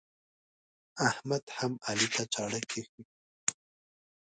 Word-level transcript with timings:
احمد 1.09 1.43
هم 1.57 1.71
علي 1.89 2.07
ته 2.15 2.23
چاړه 2.33 2.61
کښوي. 2.69 3.03